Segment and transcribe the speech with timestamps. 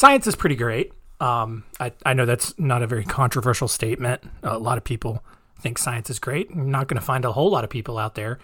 [0.00, 0.94] science is pretty great.
[1.20, 4.22] Um, I, I know that's not a very controversial statement.
[4.42, 5.22] A lot of people
[5.60, 6.48] think science is great.
[6.50, 8.38] You're not going to find a whole lot of people out there,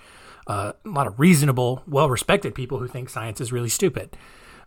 [0.46, 4.18] uh, a lot of reasonable, well respected people who think science is really stupid.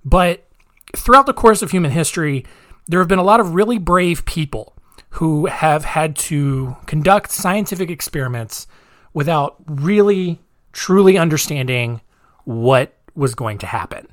[0.03, 0.47] But
[0.95, 2.43] throughout the course of human history,
[2.87, 4.75] there have been a lot of really brave people
[5.11, 8.65] who have had to conduct scientific experiments
[9.13, 10.41] without really
[10.73, 12.01] truly understanding
[12.45, 14.07] what was going to happen.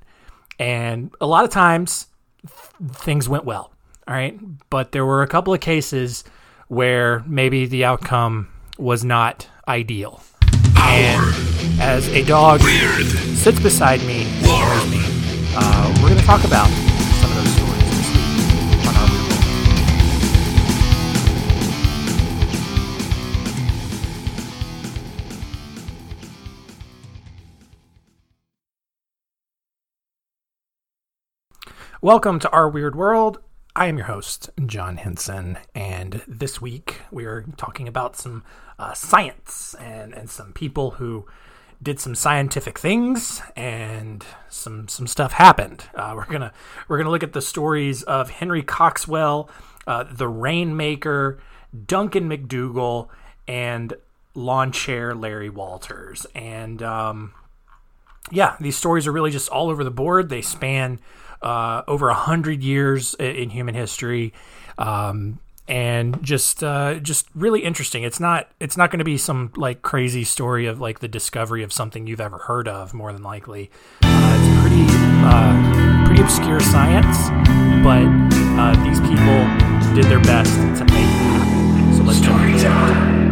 [0.59, 2.09] And a lot of times
[2.93, 3.73] things went well.
[4.09, 4.39] All right.
[4.71, 6.25] But there were a couple of cases
[6.69, 10.23] where maybe the outcome was not ideal.
[10.77, 11.35] And
[11.81, 13.07] as a dog Weird.
[13.37, 14.25] sits beside me
[14.91, 15.03] me,
[15.59, 16.69] uh, we're going to talk about
[32.03, 33.39] Welcome to Our Weird World.
[33.75, 38.45] I am your host, John Henson, and this week we are talking about some
[38.79, 41.25] uh, science and, and some people who
[41.83, 45.85] did some scientific things and some some stuff happened.
[45.95, 46.53] Uh, we're gonna
[46.87, 49.49] we're gonna look at the stories of Henry Coxwell,
[49.87, 51.41] uh, the Rainmaker,
[51.87, 53.09] Duncan McDougall,
[53.49, 53.95] and
[54.35, 56.27] lawn chair Larry Walters.
[56.35, 57.33] And um,
[58.31, 60.29] yeah, these stories are really just all over the board.
[60.29, 61.01] They span
[61.43, 64.33] uh, over a hundred years in human history,
[64.79, 68.03] um, and just uh, just really interesting.
[68.03, 71.63] It's not it's not going to be some like crazy story of like the discovery
[71.63, 72.95] of something you've ever heard of.
[72.95, 73.71] More than likely,
[74.03, 74.87] uh, it's pretty
[75.25, 77.29] uh, pretty obscure science,
[77.83, 78.07] but
[78.59, 81.95] uh, these people did their best to make it happen.
[81.95, 83.26] So let's jump into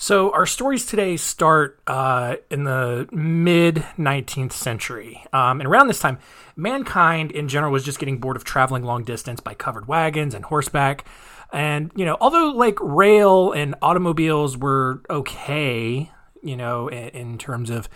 [0.00, 5.24] So, our stories today start uh, in the mid 19th century.
[5.32, 6.20] Um, and around this time,
[6.54, 10.44] mankind in general was just getting bored of traveling long distance by covered wagons and
[10.44, 11.04] horseback.
[11.52, 16.12] And, you know, although like rail and automobiles were okay,
[16.44, 17.88] you know, in, in terms of,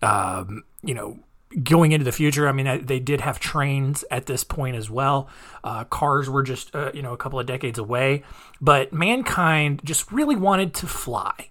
[0.00, 1.18] um, you know,
[1.62, 5.28] going into the future, I mean, they did have trains at this point as well.
[5.64, 8.22] Uh, cars were just, uh, you know, a couple of decades away,
[8.60, 11.48] but mankind just really wanted to fly.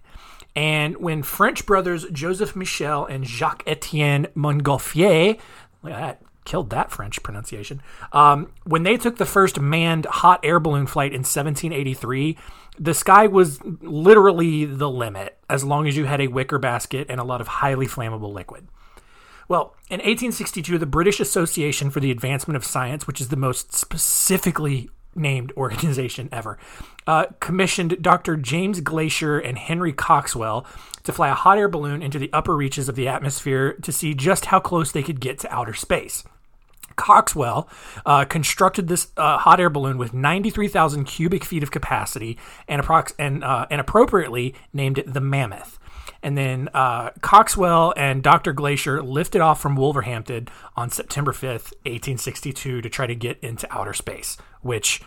[0.54, 5.38] And when French brothers Joseph Michel and Jacques Etienne Montgolfier,
[5.82, 7.80] that, killed that French pronunciation,
[8.12, 12.36] um, when they took the first manned hot air balloon flight in 1783,
[12.78, 17.20] the sky was literally the limit as long as you had a wicker basket and
[17.20, 18.66] a lot of highly flammable liquid.
[19.48, 23.72] Well, in 1862, the British Association for the Advancement of Science, which is the most
[23.72, 26.58] specifically named organization ever,
[27.06, 28.36] uh, commissioned Dr.
[28.36, 30.66] James Glaisher and Henry Coxwell
[31.02, 34.14] to fly a hot air balloon into the upper reaches of the atmosphere to see
[34.14, 36.24] just how close they could get to outer space.
[36.96, 37.68] Coxwell
[38.04, 42.38] uh, constructed this uh, hot air balloon with 93,000 cubic feet of capacity
[42.68, 45.78] and, approx- and, uh, and appropriately named it the Mammoth.
[46.22, 48.54] And then uh, Coxwell and Dr.
[48.54, 53.92] Glaisher lifted off from Wolverhampton on September 5th, 1862, to try to get into outer
[53.92, 55.02] space, which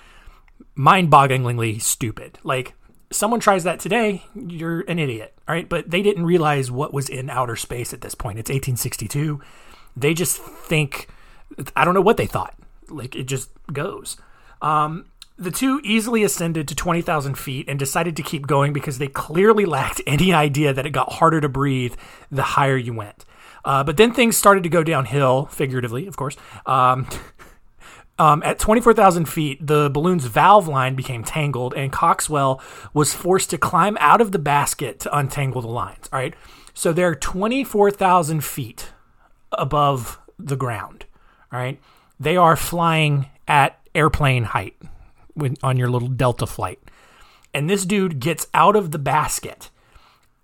[0.76, 2.38] mind bogglingly stupid.
[2.44, 2.74] Like,
[3.12, 5.68] someone tries that today, you're an idiot, all right?
[5.68, 8.40] But they didn't realize what was in outer space at this point.
[8.40, 9.42] It's 1862.
[9.96, 11.08] They just think,
[11.76, 12.56] I don't know what they thought.
[12.90, 14.18] Like, it just goes.
[14.62, 15.06] Um,
[15.38, 19.66] the two easily ascended to 20,000 feet and decided to keep going because they clearly
[19.66, 21.96] lacked any idea that it got harder to breathe
[22.32, 23.26] the higher you went.
[23.64, 26.38] Uh, but then things started to go downhill, figuratively, of course.
[26.66, 27.08] Um,
[28.20, 32.62] um, at 24,000 feet, the balloon's valve line became tangled, and Coxwell
[32.94, 36.08] was forced to climb out of the basket to untangle the lines.
[36.14, 36.36] All right.
[36.74, 38.90] So they're 24,000 feet
[39.52, 41.06] above the ground.
[41.52, 41.82] All right.
[42.20, 44.76] They are flying at airplane height
[45.36, 46.80] when, on your little Delta flight.
[47.54, 49.70] And this dude gets out of the basket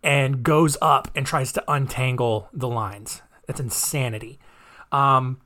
[0.03, 3.21] and goes up and tries to untangle the lines.
[3.47, 4.39] That's insanity.
[4.91, 5.41] Um,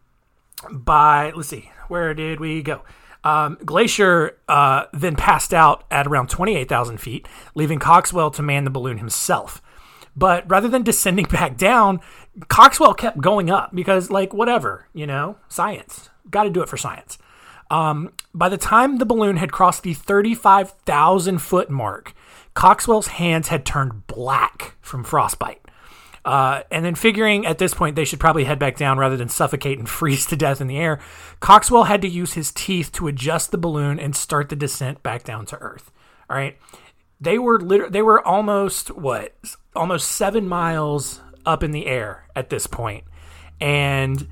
[0.69, 2.81] by, let's see, where did we go?
[3.23, 8.69] Um, Glaisher uh, then passed out at around 28,000 feet, leaving Coxwell to man the
[8.69, 9.61] balloon himself.
[10.15, 11.99] But rather than descending back down,
[12.47, 16.09] Coxwell kept going up because, like, whatever, you know, science.
[16.29, 17.17] Got to do it for science.
[17.69, 22.13] Um, by the time the balloon had crossed the 35,000 foot mark,
[22.53, 25.61] Coxwell's hands had turned black from frostbite.
[26.23, 29.29] Uh, and then figuring at this point they should probably head back down rather than
[29.29, 30.99] suffocate and freeze to death in the air,
[31.39, 35.23] Coxwell had to use his teeth to adjust the balloon and start the descent back
[35.23, 35.91] down to Earth.
[36.27, 36.57] All right,
[37.21, 39.35] they were liter- they were almost what
[39.75, 43.05] almost seven miles up in the air at this point.
[43.05, 43.05] point,
[43.61, 44.27] and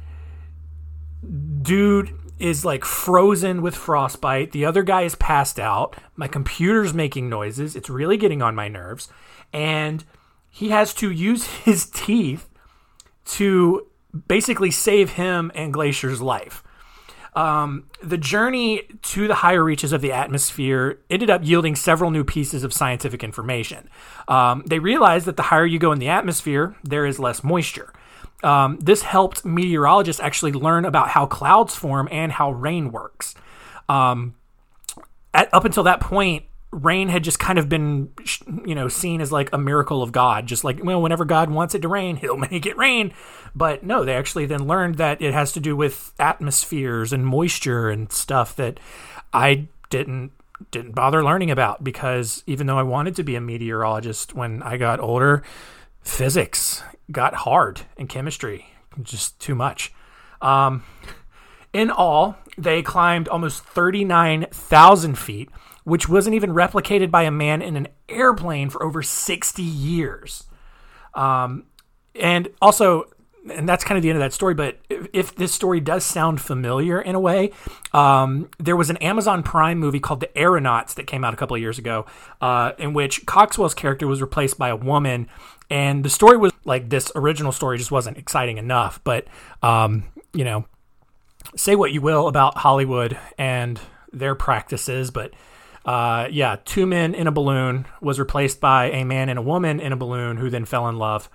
[1.62, 4.52] dude is like frozen with frostbite.
[4.52, 5.96] The other guy is passed out.
[6.16, 7.76] My computer's making noises.
[7.76, 9.08] It's really getting on my nerves.
[9.52, 10.04] And
[10.50, 12.50] he has to use his teeth
[13.26, 13.88] to
[14.28, 16.64] basically save him and Glaisher's life.
[17.36, 22.24] Um, the journey to the higher reaches of the atmosphere ended up yielding several new
[22.24, 23.90] pieces of scientific information.
[24.28, 27.92] Um, they realized that the higher you go in the atmosphere, there is less moisture.
[28.44, 33.36] Um, this helped meteorologists actually learn about how clouds form and how rain works.
[33.88, 34.36] Um,
[35.34, 38.12] at, up until that point, rain had just kind of been,
[38.66, 40.48] you know, seen as like a miracle of God.
[40.48, 43.14] Just like, well, whenever God wants it to rain, he'll make it rain.
[43.56, 47.90] But no, they actually then learned that it has to do with atmospheres and moisture
[47.90, 48.80] and stuff that
[49.32, 50.32] I didn't
[50.72, 54.78] didn't bother learning about because even though I wanted to be a meteorologist when I
[54.78, 55.44] got older,
[56.04, 58.68] physics got hard and chemistry
[59.02, 59.94] just too much.
[60.42, 60.84] Um,
[61.72, 65.50] in all, they climbed almost 39,000 feet
[65.84, 70.46] which wasn't even replicated by a man in an airplane for over 60 years.
[71.14, 71.66] Um,
[72.16, 73.06] and also,
[73.50, 74.54] and that's kind of the end of that story.
[74.54, 77.52] But if, if this story does sound familiar in a way,
[77.94, 81.56] um, there was an Amazon Prime movie called The Aeronauts that came out a couple
[81.56, 82.06] of years ago,
[82.42, 85.28] uh, in which Coxwell's character was replaced by a woman.
[85.70, 89.02] And the story was like this original story just wasn't exciting enough.
[89.04, 89.28] But,
[89.62, 90.66] um, you know,
[91.56, 93.80] say what you will about Hollywood and
[94.12, 95.34] their practices, but
[95.86, 99.80] uh, yeah, two men in a balloon was replaced by a man and a woman
[99.80, 101.30] in a balloon who then fell in love.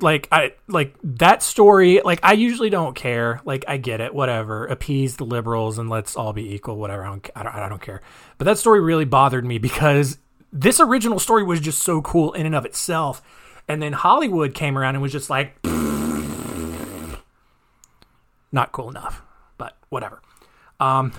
[0.00, 2.00] Like I like that story.
[2.04, 3.40] Like I usually don't care.
[3.44, 4.66] Like I get it, whatever.
[4.66, 6.76] Appease the liberals and let's all be equal.
[6.76, 7.04] Whatever.
[7.04, 7.30] I don't.
[7.34, 8.02] I don't, I don't care.
[8.36, 10.18] But that story really bothered me because
[10.52, 13.22] this original story was just so cool in and of itself,
[13.66, 15.56] and then Hollywood came around and was just like,
[18.52, 19.22] not cool enough.
[19.56, 20.20] But whatever.
[20.78, 21.12] Um,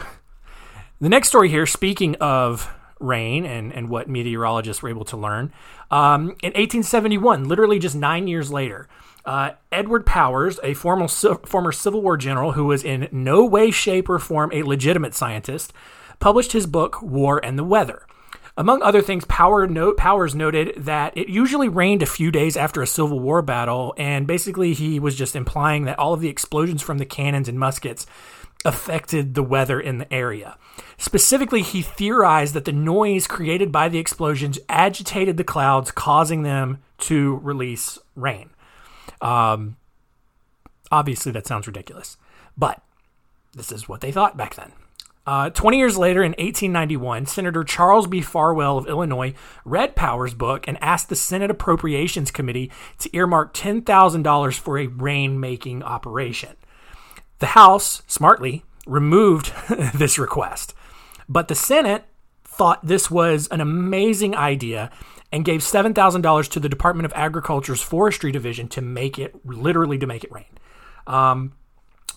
[1.02, 5.52] the next story here, speaking of rain and, and what meteorologists were able to learn,
[5.92, 8.88] um, in 1871, literally just nine years later,
[9.26, 14.10] uh, Edward Powers, a formal, former Civil War general who was in no way, shape,
[14.10, 15.74] or form a legitimate scientist,
[16.20, 18.06] published his book, War and the Weather.
[18.58, 22.82] Among other things, Power note, Powers noted that it usually rained a few days after
[22.82, 26.82] a Civil War battle, and basically he was just implying that all of the explosions
[26.82, 28.06] from the cannons and muskets
[28.66, 30.58] affected the weather in the area.
[30.98, 36.80] Specifically, he theorized that the noise created by the explosions agitated the clouds, causing them
[37.00, 38.50] to release rain.
[39.22, 39.78] Um,
[40.92, 42.18] obviously, that sounds ridiculous,
[42.58, 42.82] but
[43.54, 44.74] this is what they thought back then.
[45.26, 48.20] Uh, 20 years later, in 1891, Senator Charles B.
[48.20, 49.34] Farwell of Illinois
[49.64, 55.40] read Powers' book and asked the Senate Appropriations Committee to earmark $10,000 for a rain
[55.40, 56.56] making operation.
[57.40, 59.54] The House, smartly, removed
[59.94, 60.74] this request.
[61.28, 62.06] But the Senate
[62.44, 64.92] thought this was an amazing idea
[65.32, 70.08] and gave $7,000 to the Department of Agriculture's Forestry Division to make it, literally to
[70.08, 70.46] make it rain.
[71.08, 71.54] Um,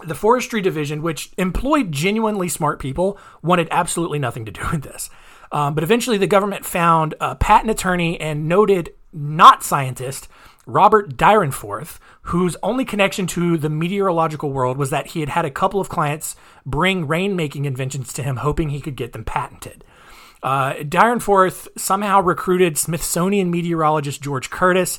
[0.06, 5.10] the Forestry Division, which employed genuinely smart people, wanted absolutely nothing to do with this.
[5.52, 10.26] Um, but eventually, the government found a patent attorney and noted not scientist
[10.66, 15.50] Robert Dyrenforth, whose only connection to the meteorological world was that he had had a
[15.50, 19.84] couple of clients bring rainmaking inventions to him, hoping he could get them patented.
[20.42, 24.98] Uh, Dyrenforth somehow recruited Smithsonian meteorologist George Curtis,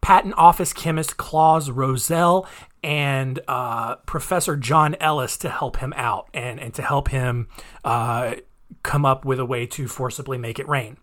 [0.00, 2.46] patent office chemist Claus Rosell,
[2.82, 7.48] and uh, Professor John Ellis to help him out and, and to help him
[7.84, 8.36] uh,
[8.82, 10.96] come up with a way to forcibly make it rain.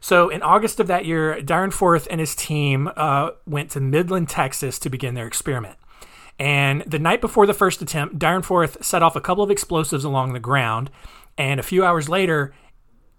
[0.00, 4.78] So in August of that year, Dyrenforth and his team uh, went to Midland, Texas
[4.80, 5.76] to begin their experiment.
[6.38, 10.32] And the night before the first attempt, Dyrenforth set off a couple of explosives along
[10.32, 10.90] the ground.
[11.36, 12.54] And a few hours later,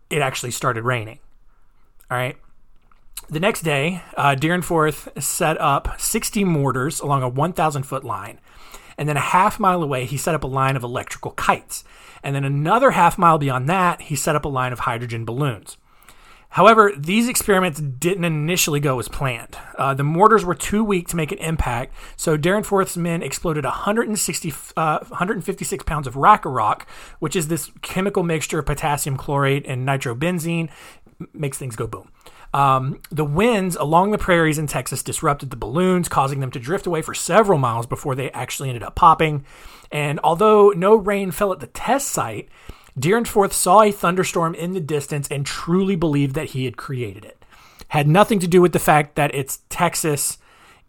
[0.10, 1.20] it actually started raining.
[2.10, 2.38] All right.
[3.30, 8.40] The next day, uh, Dyrenforth set up 60 mortars along a 1,000 foot line.
[8.98, 11.84] And then a half mile away, he set up a line of electrical kites.
[12.24, 15.78] And then another half mile beyond that, he set up a line of hydrogen balloons.
[16.50, 19.56] However, these experiments didn't initially go as planned.
[19.78, 24.54] Uh, the mortars were too weak to make an impact, so Dyrenforth's men exploded 160,
[24.76, 26.88] uh, 156 pounds of Rack-a-Rock,
[27.20, 30.70] which is this chemical mixture of potassium chlorate and nitrobenzene,
[31.34, 32.10] makes things go boom.
[32.52, 36.88] Um, the winds along the prairies in Texas disrupted the balloons, causing them to drift
[36.88, 39.46] away for several miles before they actually ended up popping.
[39.92, 42.50] And although no rain fell at the test site,
[43.00, 47.44] Dyrenforth saw a thunderstorm in the distance and truly believed that he had created it.
[47.90, 50.38] Had nothing to do with the fact that it's Texas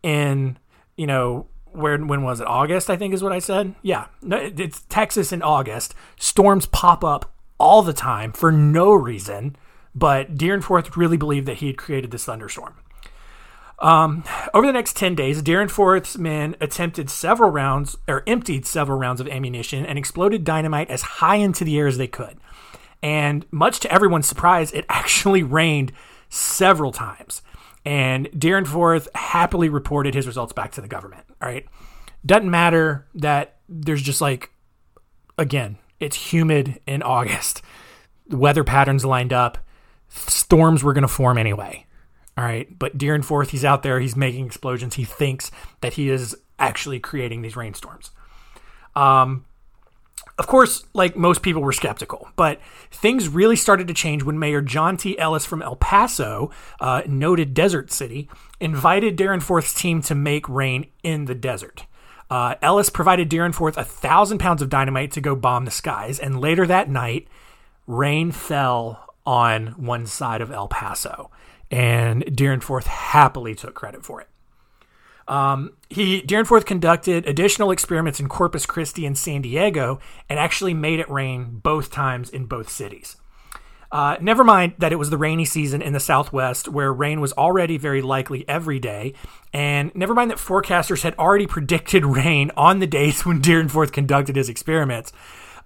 [0.03, 0.59] in,
[0.97, 2.47] you know, where when was it?
[2.47, 3.75] August, I think is what I said.
[3.83, 5.95] Yeah, no, it's Texas in August.
[6.19, 9.57] Storms pop up all the time for no reason,
[9.95, 12.75] but Dyrenforth really believed that he had created this thunderstorm.
[13.81, 19.21] Um, over the next 10 days, Dyrenforth's men attempted several rounds, or emptied several rounds
[19.21, 22.39] of ammunition and exploded dynamite as high into the air as they could.
[23.03, 25.93] And much to everyone's surprise, it actually rained
[26.29, 27.43] several times.
[27.85, 31.25] And Dyrenforth happily reported his results back to the government.
[31.41, 31.67] All right.
[32.25, 34.51] Doesn't matter that there's just like,
[35.39, 37.63] again, it's humid in August.
[38.29, 39.57] The weather patterns lined up.
[40.09, 41.87] Storms were going to form anyway.
[42.41, 42.79] All right.
[42.79, 44.01] But Dyrenforth, he's out there.
[44.01, 44.95] He's making explosions.
[44.95, 45.51] He thinks
[45.83, 48.13] that he is actually creating these rainstorms.
[48.97, 49.45] Um,
[50.39, 52.59] of course, like most people were skeptical, but
[52.91, 55.19] things really started to change when Mayor John T.
[55.19, 61.27] Ellis from El Paso, uh, noted desert city, invited Dyrenforth's team to make rain in
[61.27, 61.85] the desert.
[62.31, 66.41] Uh, Ellis provided Dyrenforth a thousand pounds of dynamite to go bomb the skies, and
[66.41, 67.29] later that night,
[67.87, 71.31] rain fell on one side of El Paso,
[71.71, 74.29] and Dyrenforth happily took credit for it.
[75.29, 80.99] Um, he Dyrenforth conducted additional experiments in Corpus Christi and San Diego, and actually made
[80.99, 83.17] it rain both times in both cities.
[83.93, 87.33] Uh, never mind that it was the rainy season in the Southwest, where rain was
[87.33, 89.15] already very likely every day,
[89.53, 94.37] and never mind that forecasters had already predicted rain on the days when Dyrenforth conducted
[94.37, 95.13] his experiments.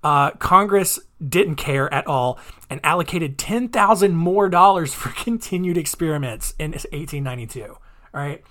[0.03, 2.39] Uh, Congress didn't care at all
[2.69, 7.63] and allocated ten thousand more dollars for continued experiments in 1892.
[7.65, 7.79] All
[8.13, 8.43] right.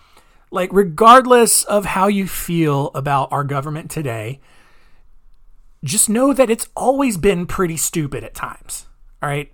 [0.51, 4.39] Like, regardless of how you feel about our government today,
[5.83, 8.85] just know that it's always been pretty stupid at times.
[9.21, 9.51] All right.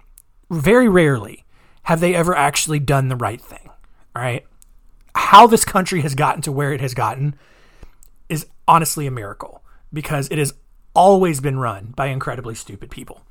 [0.51, 1.45] Very rarely
[1.83, 3.69] have they ever actually done the right thing.
[4.15, 4.45] All right.
[5.15, 7.35] How this country has gotten to where it has gotten
[8.27, 10.53] is honestly a miracle because it has
[10.93, 13.21] always been run by incredibly stupid people.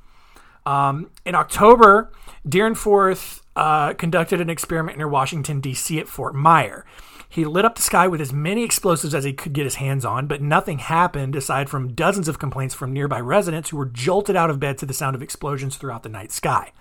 [0.65, 2.11] Um, in October,
[2.47, 5.99] Dyrenforth uh, conducted an experiment near Washington, D.C.
[5.99, 6.85] at Fort Myer.
[7.31, 10.03] He lit up the sky with as many explosives as he could get his hands
[10.03, 14.35] on, but nothing happened aside from dozens of complaints from nearby residents who were jolted
[14.35, 16.71] out of bed to the sound of explosions throughout the night sky.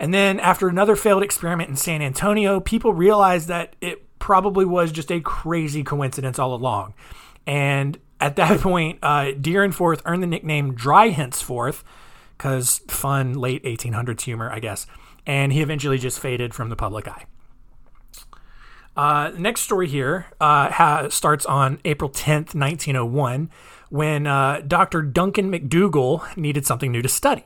[0.00, 4.90] And then, after another failed experiment in San Antonio, people realized that it probably was
[4.90, 6.94] just a crazy coincidence all along.
[7.46, 11.84] And at that point, uh, Dyrenforth earned the nickname Dry Henceforth,
[12.38, 14.86] because fun late 1800s humor, I guess.
[15.26, 17.26] And he eventually just faded from the public eye.
[18.96, 23.50] Uh, next story here uh, ha- starts on April 10th, 1901,
[23.90, 25.02] when uh, Dr.
[25.02, 27.44] Duncan McDougall needed something new to study.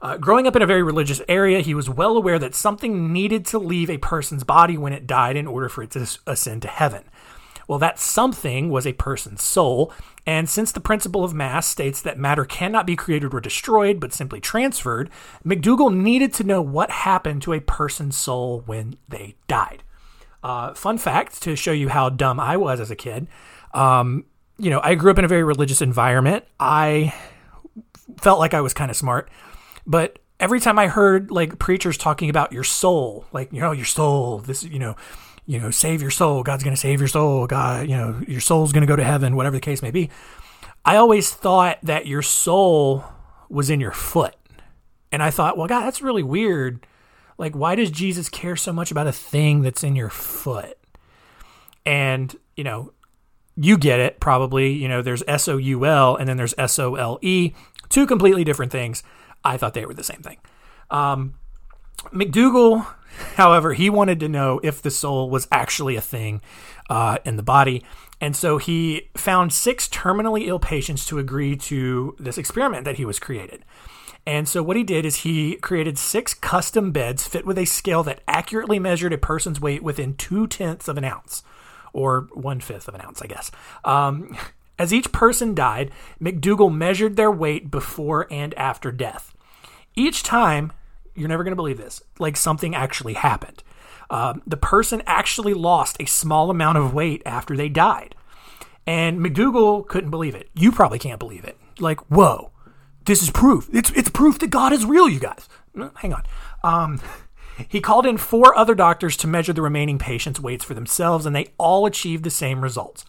[0.00, 3.44] Uh, growing up in a very religious area, he was well aware that something needed
[3.46, 6.68] to leave a person's body when it died in order for it to ascend to
[6.68, 7.02] heaven.
[7.68, 9.92] Well, that something was a person's soul,
[10.26, 14.12] and since the principle of mass states that matter cannot be created or destroyed, but
[14.12, 15.10] simply transferred,
[15.44, 19.84] McDougall needed to know what happened to a person's soul when they died.
[20.42, 23.28] Uh, fun fact to show you how dumb I was as a kid.
[23.74, 24.24] Um,
[24.58, 26.44] you know, I grew up in a very religious environment.
[26.58, 27.14] I
[28.18, 29.30] felt like I was kind of smart,
[29.86, 33.84] but every time I heard like preachers talking about your soul, like you know your
[33.84, 34.96] soul, this you know,
[35.48, 36.44] you know, save your soul.
[36.44, 37.48] God's going to save your soul.
[37.48, 39.34] God, you know, your soul's going to go to heaven.
[39.34, 40.10] Whatever the case may be.
[40.84, 43.04] I always thought that your soul
[43.48, 44.36] was in your foot,
[45.10, 46.86] and I thought, well, God, that's really weird
[47.38, 50.76] like, why does Jesus care so much about a thing that's in your foot?
[51.86, 52.92] And, you know,
[53.56, 54.72] you get it probably.
[54.72, 57.52] You know, there's S O U L and then there's S O L E,
[57.88, 59.02] two completely different things.
[59.44, 60.38] I thought they were the same thing.
[60.90, 61.34] Um,
[62.12, 62.86] McDougall,
[63.36, 66.40] however, he wanted to know if the soul was actually a thing
[66.90, 67.84] uh, in the body.
[68.20, 73.04] And so he found six terminally ill patients to agree to this experiment that he
[73.04, 73.64] was created.
[74.26, 78.02] And so what he did is he created six custom beds fit with a scale
[78.02, 81.42] that accurately measured a person's weight within two tenths of an ounce,
[81.94, 83.50] or one fifth of an ounce, I guess.
[83.84, 84.36] Um,
[84.78, 89.34] as each person died, McDougall measured their weight before and after death.
[89.94, 90.72] Each time,
[91.18, 93.62] you're never going to believe this, like something actually happened.
[94.10, 98.14] Uh, the person actually lost a small amount of weight after they died.
[98.86, 100.48] And McDougall couldn't believe it.
[100.54, 101.58] You probably can't believe it.
[101.78, 102.52] Like, whoa,
[103.04, 103.68] this is proof.
[103.72, 105.48] It's it's proof that God is real, you guys.
[105.96, 106.22] Hang on.
[106.64, 107.00] Um,
[107.66, 111.34] He called in four other doctors to measure the remaining patients' weights for themselves, and
[111.34, 113.04] they all achieved the same results.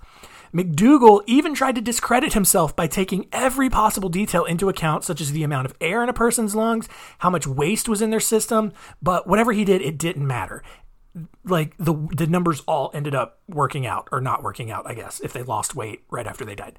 [0.53, 5.31] McDougall even tried to discredit himself by taking every possible detail into account, such as
[5.31, 6.87] the amount of air in a person's lungs,
[7.19, 10.63] how much waste was in their system, but whatever he did, it didn't matter.
[11.43, 15.19] Like the the numbers all ended up working out or not working out, I guess,
[15.19, 16.77] if they lost weight right after they died.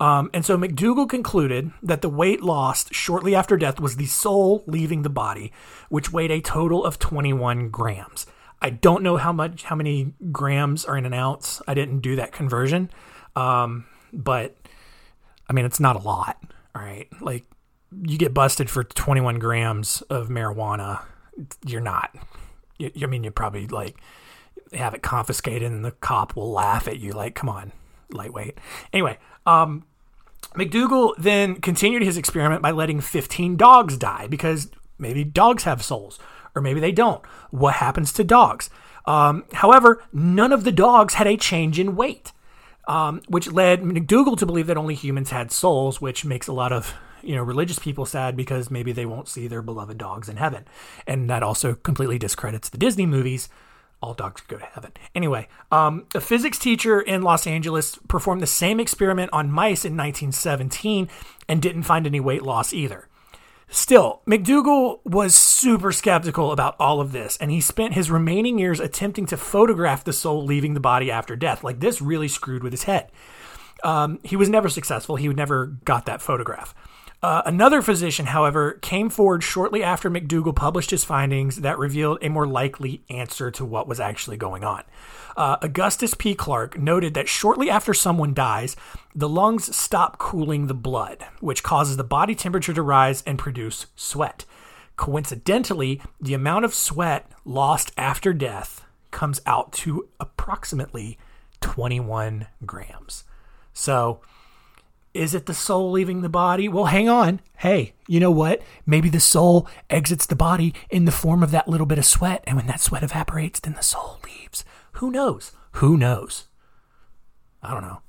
[0.00, 4.62] Um, and so McDougall concluded that the weight lost shortly after death was the soul
[4.66, 5.52] leaving the body,
[5.88, 8.26] which weighed a total of 21 grams.
[8.60, 11.62] I don't know how much, how many grams are in an ounce.
[11.68, 12.90] I didn't do that conversion,
[13.36, 14.56] um, but
[15.48, 16.42] I mean it's not a lot.
[16.74, 17.44] All right, like
[18.02, 21.02] you get busted for 21 grams of marijuana,
[21.64, 22.14] you're not.
[22.78, 23.96] You, I mean, you probably like
[24.72, 27.72] have it confiscated, and the cop will laugh at you like, "Come on,
[28.10, 28.58] lightweight."
[28.92, 29.84] Anyway, um,
[30.54, 36.18] McDougall then continued his experiment by letting 15 dogs die because maybe dogs have souls
[36.54, 37.24] or maybe they don't.
[37.50, 38.70] What happens to dogs?
[39.06, 42.32] Um, however, none of the dogs had a change in weight,
[42.86, 46.72] um, which led McDougall to believe that only humans had souls, which makes a lot
[46.72, 50.36] of you know religious people sad because maybe they won't see their beloved dogs in
[50.36, 50.66] heaven,
[51.06, 53.48] and that also completely discredits the Disney movies
[54.00, 54.92] all dogs go to heaven.
[55.14, 59.96] Anyway, um, a physics teacher in Los Angeles performed the same experiment on mice in
[59.96, 61.08] 1917
[61.48, 63.08] and didn't find any weight loss either.
[63.70, 68.80] Still, McDougall was super skeptical about all of this, and he spent his remaining years
[68.80, 71.62] attempting to photograph the soul leaving the body after death.
[71.62, 73.10] Like, this really screwed with his head.
[73.84, 75.16] Um, he was never successful.
[75.16, 76.74] He never got that photograph.
[77.20, 82.28] Uh, another physician, however, came forward shortly after McDougall published his findings that revealed a
[82.28, 84.84] more likely answer to what was actually going on.
[85.36, 86.34] Uh, Augustus P.
[86.34, 88.76] Clark noted that shortly after someone dies,
[89.16, 93.86] the lungs stop cooling the blood, which causes the body temperature to rise and produce
[93.96, 94.44] sweat.
[94.96, 101.18] Coincidentally, the amount of sweat lost after death comes out to approximately
[101.60, 103.24] 21 grams.
[103.72, 104.20] So,
[105.18, 106.68] is it the soul leaving the body?
[106.68, 107.40] Well, hang on.
[107.56, 108.62] Hey, you know what?
[108.86, 112.44] Maybe the soul exits the body in the form of that little bit of sweat,
[112.46, 114.64] and when that sweat evaporates, then the soul leaves.
[114.92, 115.50] Who knows?
[115.72, 116.44] Who knows?
[117.64, 118.00] I don't know.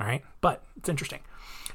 [0.00, 1.20] All right, but it's interesting.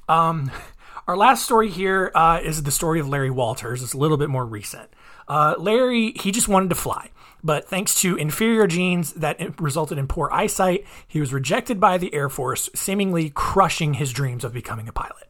[0.10, 0.52] Um,
[1.08, 3.82] our last story here uh, is the story of Larry Walters.
[3.82, 4.90] It's a little bit more recent.
[5.26, 7.12] Uh, Larry, he just wanted to fly.
[7.44, 12.14] But thanks to inferior genes that resulted in poor eyesight, he was rejected by the
[12.14, 15.28] Air Force, seemingly crushing his dreams of becoming a pilot.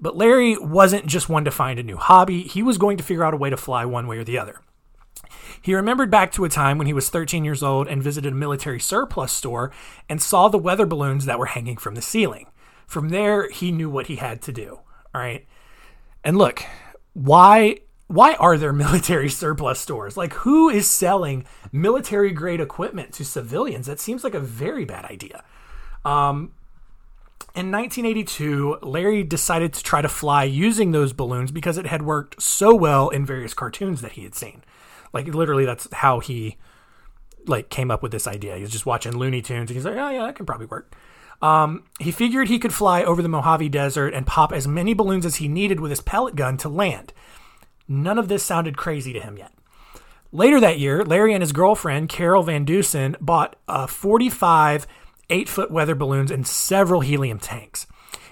[0.00, 3.24] But Larry wasn't just one to find a new hobby, he was going to figure
[3.24, 4.60] out a way to fly one way or the other.
[5.60, 8.36] He remembered back to a time when he was 13 years old and visited a
[8.36, 9.70] military surplus store
[10.08, 12.46] and saw the weather balloons that were hanging from the ceiling.
[12.86, 14.80] From there, he knew what he had to do.
[15.14, 15.46] All right.
[16.24, 16.64] And look,
[17.12, 20.16] why why are there military surplus stores?
[20.16, 23.86] Like, who is selling military grade equipment to civilians?
[23.86, 25.44] That seems like a very bad idea.
[26.04, 26.52] Um,
[27.54, 32.42] in 1982, Larry decided to try to fly using those balloons because it had worked
[32.42, 34.64] so well in various cartoons that he had seen.
[35.12, 36.56] Like, literally, that's how he
[37.46, 38.56] like came up with this idea.
[38.56, 40.94] He was just watching Looney Tunes, and he's like, "Oh yeah, that can probably work."
[41.42, 45.24] Um, he figured he could fly over the Mojave Desert and pop as many balloons
[45.24, 47.12] as he needed with his pellet gun to land.
[47.90, 49.52] None of this sounded crazy to him yet.
[50.30, 54.86] Later that year, Larry and his girlfriend, Carol Van Dusen, bought uh, 45
[55.28, 57.86] eight foot weather balloons and several helium tanks.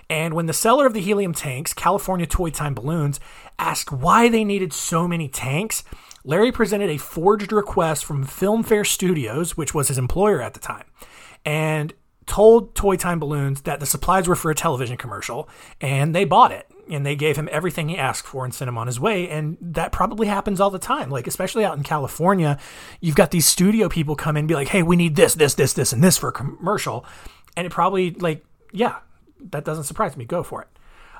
[0.08, 3.20] And when the seller of the helium tanks, California Toy Time Balloons,
[3.58, 5.84] asked why they needed so many tanks,
[6.24, 10.84] Larry presented a forged request from Filmfare Studios, which was his employer at the time,
[11.44, 11.94] and
[12.26, 15.48] told Toy Time Balloons that the supplies were for a television commercial,
[15.80, 18.78] and they bought it and they gave him everything he asked for and sent him
[18.78, 19.28] on his way.
[19.28, 21.10] And that probably happens all the time.
[21.10, 22.58] Like, especially out in California,
[23.00, 25.54] you've got these studio people come in and be like, hey, we need this, this,
[25.54, 27.04] this, this, and this for a commercial.
[27.56, 28.96] And it probably, like, yeah,
[29.50, 30.24] that doesn't surprise me.
[30.24, 30.68] Go for it.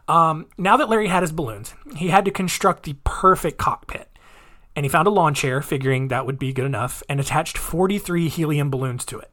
[0.09, 4.09] Um, now that Larry had his balloons, he had to construct the perfect cockpit.
[4.74, 8.28] And he found a lawn chair, figuring that would be good enough, and attached 43
[8.28, 9.31] helium balloons to it.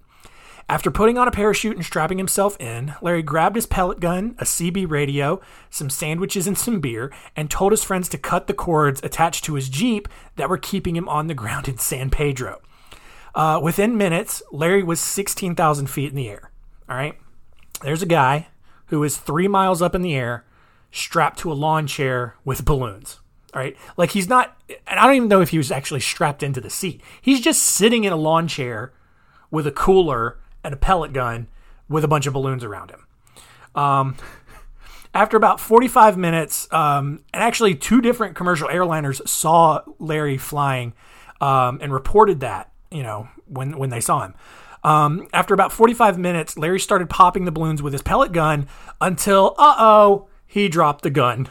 [0.67, 4.45] After putting on a parachute and strapping himself in, Larry grabbed his pellet gun, a
[4.45, 8.99] CB radio, some sandwiches, and some beer, and told his friends to cut the cords
[9.03, 12.61] attached to his Jeep that were keeping him on the ground in San Pedro.
[13.35, 16.51] Uh, within minutes, Larry was 16,000 feet in the air.
[16.89, 17.15] All right.
[17.83, 18.47] There's a guy
[18.87, 20.45] who is three miles up in the air,
[20.91, 23.19] strapped to a lawn chair with balloons.
[23.53, 23.77] All right.
[23.97, 26.71] Like he's not, and I don't even know if he was actually strapped into the
[26.71, 27.01] seat.
[27.21, 28.93] He's just sitting in a lawn chair
[29.51, 31.47] with a cooler and a pellet gun
[31.87, 33.05] with a bunch of balloons around him.
[33.75, 34.15] Um,
[35.13, 40.93] after about 45 minutes, um, and actually two different commercial airliners saw Larry flying
[41.39, 44.33] um, and reported that, you know, when, when they saw him.
[44.83, 48.67] Um, after about 45 minutes, Larry started popping the balloons with his pellet gun
[48.99, 51.47] until, uh oh, he dropped the gun.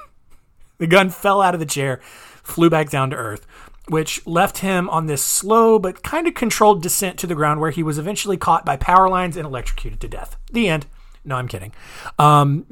[0.78, 2.00] the gun fell out of the chair,
[2.42, 3.46] flew back down to earth,
[3.90, 7.72] which left him on this slow but kind of controlled descent to the ground where
[7.72, 10.36] he was eventually caught by power lines and electrocuted to death.
[10.52, 10.86] The end.
[11.24, 11.72] No, I'm kidding.
[12.16, 12.66] Um,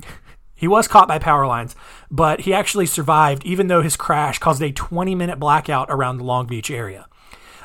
[0.54, 1.74] he was caught by power lines,
[2.09, 6.24] but he actually survived, even though his crash caused a 20 minute blackout around the
[6.24, 7.09] Long Beach area.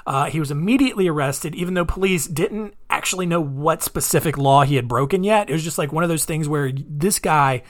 [0.06, 4.78] Uh, he was immediately arrested, even though police didn't actually know what specific law he
[4.78, 5.48] had broken yet.
[5.48, 7.62] It was just like one of those things where this guy,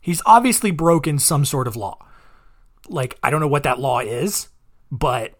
[0.00, 1.98] he's obviously broken some sort of law.
[2.88, 4.48] Like I don't know what that law is,
[4.90, 5.34] but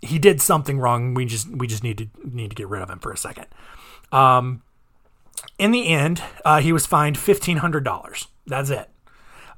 [0.00, 1.14] he did something wrong.
[1.14, 3.46] We just we just need to need to get rid of him for a second.
[4.12, 4.62] Um,
[5.58, 8.28] in the end, uh, he was fined fifteen hundred dollars.
[8.46, 8.88] That's it.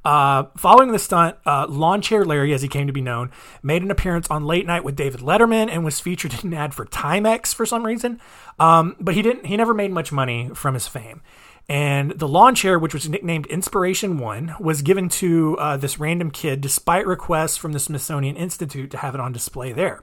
[0.03, 3.31] Uh, following the stunt, uh, Lawn Chair Larry, as he came to be known,
[3.63, 6.73] made an appearance on Late Night with David Letterman and was featured in an ad
[6.73, 8.19] for Timex for some reason.
[8.59, 9.47] Um, but he didn't.
[9.47, 11.21] He never made much money from his fame.
[11.71, 16.33] And the lawn chair, which was nicknamed Inspiration One, was given to uh, this random
[16.33, 20.03] kid despite requests from the Smithsonian Institute to have it on display there.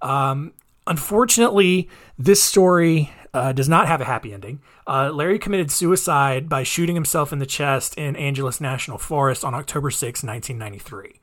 [0.00, 0.54] Um,
[0.86, 4.62] unfortunately, this story uh, does not have a happy ending.
[4.86, 9.54] Uh, Larry committed suicide by shooting himself in the chest in Angeles National Forest on
[9.54, 11.20] October 6, 1993.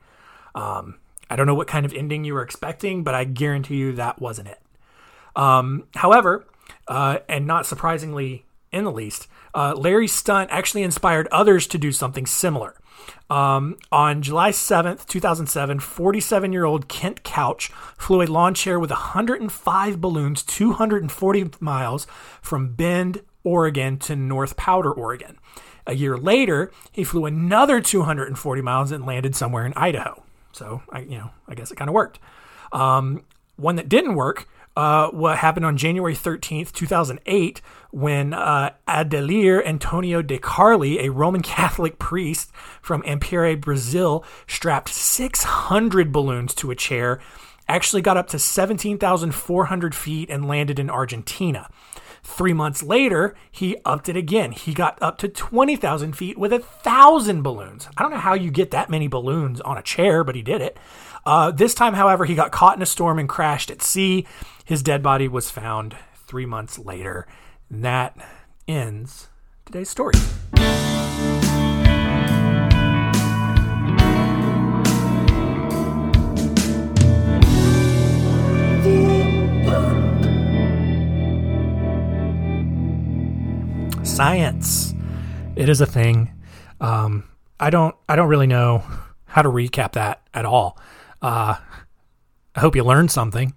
[0.54, 0.94] Um,
[1.28, 4.20] I don't know what kind of ending you were expecting, but I guarantee you that
[4.20, 4.60] wasn't it.
[5.34, 6.46] Um, however,
[6.86, 8.45] uh, and not surprisingly
[8.76, 12.76] in the least, uh, Larry's stunt actually inspired others to do something similar.
[13.28, 18.90] Um, on July 7th, 2007, 47 year old Kent Couch flew a lawn chair with
[18.90, 22.06] 105 balloons 240 miles
[22.40, 25.38] from Bend, Oregon to North Powder, Oregon.
[25.86, 30.22] A year later, he flew another 240 miles and landed somewhere in Idaho.
[30.52, 32.18] So, I, you know, I guess it kind of worked.
[32.72, 33.24] Um,
[33.56, 40.20] one that didn't work uh, what happened on January 13th, 2008, when uh, Adelir Antonio
[40.20, 47.20] de Carli, a Roman Catholic priest from Ampere, Brazil, strapped 600 balloons to a chair,
[47.68, 51.68] actually got up to 17,400 feet and landed in Argentina.
[52.22, 54.50] Three months later, he upped it again.
[54.50, 57.88] He got up to 20,000 feet with a thousand balloons.
[57.96, 60.60] I don't know how you get that many balloons on a chair, but he did
[60.60, 60.76] it.
[61.26, 64.24] Uh, this time, however, he got caught in a storm and crashed at sea.
[64.64, 65.96] His dead body was found
[66.28, 67.26] three months later.
[67.68, 68.16] And that
[68.68, 69.26] ends
[69.64, 70.14] today's story.
[84.04, 84.94] Science.
[85.56, 86.32] It is a thing.
[86.80, 87.24] Um,
[87.58, 87.96] I don't.
[88.08, 88.84] I don't really know
[89.24, 90.78] how to recap that at all.
[91.26, 91.56] Uh,
[92.54, 93.52] I hope you learned something,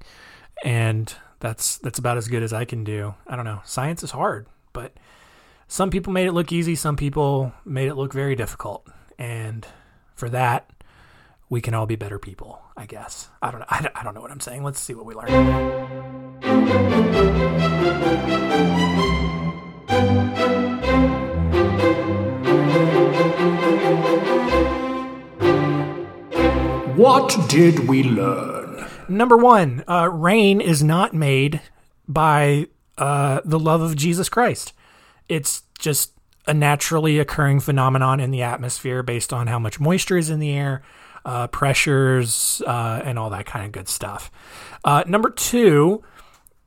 [0.64, 3.14] and that's that's about as good as I can do.
[3.28, 3.62] I don't know.
[3.64, 4.94] Science is hard, but
[5.68, 6.74] some people made it look easy.
[6.74, 8.88] Some people made it look very difficult,
[9.20, 9.68] and
[10.16, 10.72] for that,
[11.48, 12.60] we can all be better people.
[12.76, 13.30] I guess.
[13.40, 13.68] I don't know.
[13.70, 14.64] I I don't know what I'm saying.
[14.64, 15.30] Let's see what we learn.
[27.00, 28.86] What did we learn?
[29.08, 31.62] Number one, uh, rain is not made
[32.10, 34.74] by uh, the love of Jesus Christ.
[35.30, 36.12] It's just
[36.46, 40.52] a naturally occurring phenomenon in the atmosphere based on how much moisture is in the
[40.52, 40.82] air,
[41.24, 44.30] uh, pressures, uh, and all that kind of good stuff.
[44.84, 46.04] Uh, number two,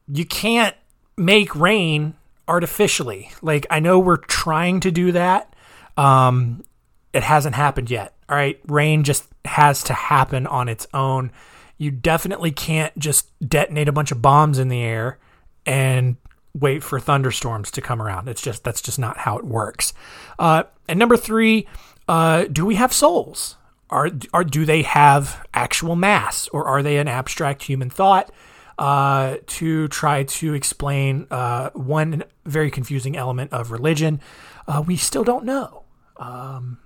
[0.08, 0.74] you can't
[1.14, 2.14] make rain
[2.48, 3.30] artificially.
[3.42, 5.54] Like, I know we're trying to do that.
[5.98, 6.64] Um,
[7.12, 8.14] it hasn't happened yet.
[8.30, 8.58] All right.
[8.66, 11.32] Rain just has to happen on its own.
[11.78, 15.18] You definitely can't just detonate a bunch of bombs in the air
[15.66, 16.16] and
[16.54, 18.28] wait for thunderstorms to come around.
[18.28, 19.92] It's just that's just not how it works.
[20.38, 21.66] Uh, and number three,
[22.08, 23.56] uh, do we have souls?
[23.90, 28.32] Are, are do they have actual mass, or are they an abstract human thought
[28.78, 34.20] uh, to try to explain uh, one very confusing element of religion?
[34.66, 35.82] Uh, we still don't know.
[36.16, 36.78] Um,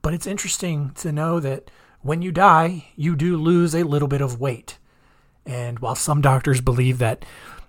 [0.00, 1.70] but it's interesting to know that
[2.04, 4.78] when you die, you do lose a little bit of weight.
[5.46, 7.24] And while some doctors believe that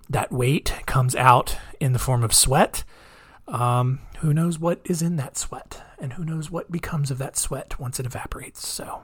[0.09, 2.83] that weight comes out in the form of sweat,
[3.47, 7.37] um, who knows what is in that sweat and who knows what becomes of that
[7.37, 8.67] sweat once it evaporates.
[8.67, 9.03] So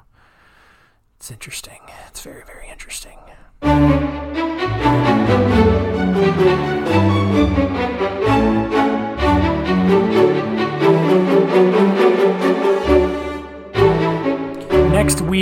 [1.16, 1.80] it's interesting.
[2.08, 3.18] It's very, very interesting.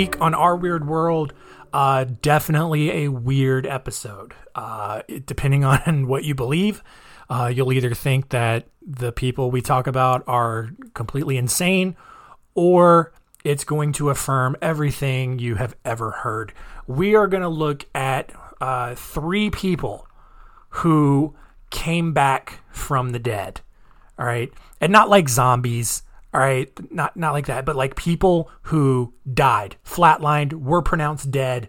[0.00, 1.34] Week on Our Weird World,
[1.74, 4.32] Uh, definitely a weird episode.
[4.54, 6.82] Uh, depending on what you believe,
[7.28, 11.96] uh, you'll either think that the people we talk about are completely insane,
[12.54, 13.12] or
[13.44, 16.52] it's going to affirm everything you have ever heard.
[16.86, 20.08] We are going to look at uh, three people
[20.80, 21.36] who
[21.70, 23.60] came back from the dead.
[24.18, 24.50] All right.
[24.80, 26.02] And not like zombies.
[26.32, 26.70] All right.
[26.92, 31.68] Not not like that, but like people who died, flatlined, were pronounced dead,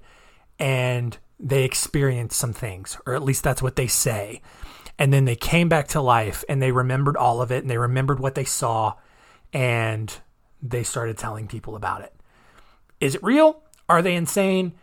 [0.59, 4.41] and they experienced some things, or at least that's what they say.
[4.99, 7.77] And then they came back to life and they remembered all of it and they
[7.79, 8.93] remembered what they saw
[9.51, 10.13] and
[10.61, 12.13] they started telling people about it.
[12.99, 13.63] Is it real?
[13.89, 14.73] Are they insane?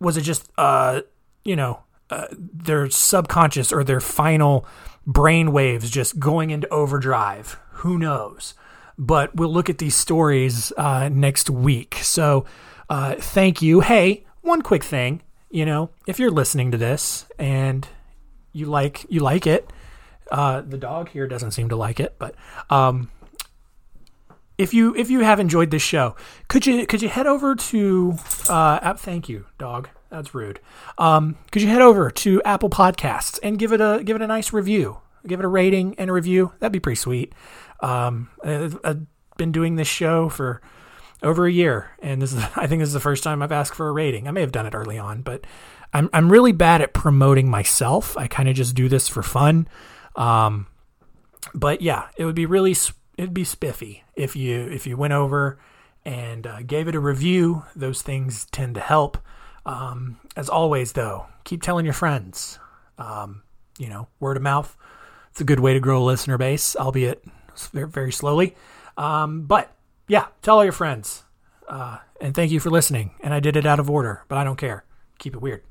[0.00, 1.00] Was it just uh,
[1.44, 4.66] you know, uh, their subconscious or their final
[5.06, 7.58] brain waves just going into overdrive.
[7.70, 8.54] Who knows?
[8.96, 11.98] But we'll look at these stories uh, next week.
[12.02, 12.44] So
[12.88, 13.80] uh, thank you.
[13.80, 15.22] Hey, one quick thing.
[15.50, 17.86] You know, if you're listening to this and
[18.52, 19.72] you like you like it,
[20.30, 22.34] uh, the dog here doesn't seem to like it, but
[22.70, 23.10] um,
[24.58, 26.16] if you if you have enjoyed this show,
[26.48, 28.16] could you could you head over to
[28.48, 28.98] uh, app?
[28.98, 29.88] Thank you, dog.
[30.10, 30.60] That's rude.
[30.98, 34.26] Um, could you head over to Apple Podcasts and give it a give it a
[34.26, 34.98] nice review?
[35.26, 36.52] Give it a rating and a review.
[36.58, 37.32] That'd be pretty sweet.
[37.84, 40.62] Um, I've, been doing this show for
[41.20, 43.74] over a year, and this is I think this is the first time I've asked
[43.74, 44.28] for a rating.
[44.28, 45.44] I may have done it early on, but
[45.92, 48.16] I'm I'm really bad at promoting myself.
[48.16, 49.68] I kind of just do this for fun.
[50.16, 50.66] Um,
[51.52, 52.76] but yeah, it would be really
[53.18, 55.58] it'd be spiffy if you if you went over
[56.04, 57.64] and uh, gave it a review.
[57.74, 59.18] Those things tend to help.
[59.66, 62.58] Um, as always, though, keep telling your friends.
[62.98, 63.42] Um,
[63.78, 64.76] you know, word of mouth.
[65.30, 67.24] It's a good way to grow a listener base, albeit
[67.72, 68.54] very slowly.
[68.96, 69.74] Um, but
[70.08, 71.24] yeah, tell all your friends.
[71.68, 73.14] Uh, and thank you for listening.
[73.20, 74.84] And I did it out of order, but I don't care.
[75.18, 75.62] Keep it weird.